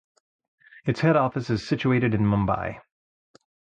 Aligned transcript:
Its 0.83 1.01
head-office 1.01 1.51
is 1.51 1.63
situated 1.67 2.15
in 2.15 2.21
Mumbai. 2.21 2.81